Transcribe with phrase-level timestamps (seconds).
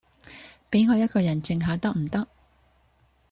[0.71, 2.27] 比我一個人靜下得唔得